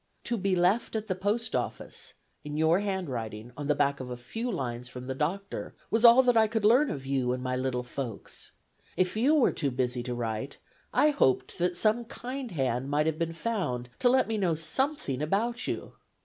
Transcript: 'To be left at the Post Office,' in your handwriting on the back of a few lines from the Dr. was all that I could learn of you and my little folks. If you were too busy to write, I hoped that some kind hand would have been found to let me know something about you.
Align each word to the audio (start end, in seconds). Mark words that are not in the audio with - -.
'To 0.23 0.35
be 0.35 0.55
left 0.55 0.95
at 0.95 1.05
the 1.07 1.13
Post 1.13 1.55
Office,' 1.55 2.15
in 2.43 2.57
your 2.57 2.79
handwriting 2.79 3.51
on 3.55 3.67
the 3.67 3.75
back 3.75 3.99
of 3.99 4.09
a 4.09 4.17
few 4.17 4.51
lines 4.51 4.89
from 4.89 5.05
the 5.05 5.13
Dr. 5.13 5.75
was 5.91 6.03
all 6.03 6.23
that 6.23 6.35
I 6.35 6.47
could 6.47 6.65
learn 6.65 6.89
of 6.89 7.05
you 7.05 7.33
and 7.33 7.43
my 7.43 7.55
little 7.55 7.83
folks. 7.83 8.51
If 8.97 9.15
you 9.15 9.35
were 9.35 9.51
too 9.51 9.69
busy 9.69 10.01
to 10.01 10.15
write, 10.15 10.57
I 10.91 11.11
hoped 11.11 11.59
that 11.59 11.77
some 11.77 12.05
kind 12.05 12.49
hand 12.49 12.91
would 12.91 13.05
have 13.05 13.19
been 13.19 13.33
found 13.33 13.89
to 13.99 14.09
let 14.09 14.27
me 14.27 14.39
know 14.39 14.55
something 14.55 15.21
about 15.21 15.67
you. 15.67 15.93